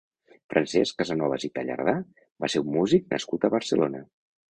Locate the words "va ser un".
2.45-2.71